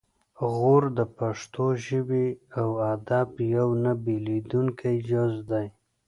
[0.53, 2.25] غور د پښتو ژبې
[2.59, 5.67] او ادب یو نه بیلیدونکی جز دی